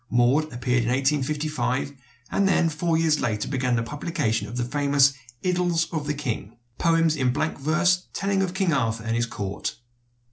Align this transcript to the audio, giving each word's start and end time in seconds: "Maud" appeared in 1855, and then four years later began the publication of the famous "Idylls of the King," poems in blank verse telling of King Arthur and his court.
"Maud" 0.09 0.45
appeared 0.51 0.81
in 0.81 0.89
1855, 0.89 1.95
and 2.31 2.47
then 2.47 2.69
four 2.69 2.97
years 2.97 3.19
later 3.19 3.47
began 3.47 3.75
the 3.75 3.83
publication 3.83 4.47
of 4.47 4.57
the 4.57 4.63
famous 4.63 5.13
"Idylls 5.45 5.87
of 5.93 6.07
the 6.07 6.15
King," 6.15 6.57
poems 6.79 7.15
in 7.15 7.31
blank 7.31 7.59
verse 7.59 8.07
telling 8.11 8.41
of 8.41 8.55
King 8.55 8.73
Arthur 8.73 9.03
and 9.03 9.15
his 9.15 9.27
court. 9.27 9.75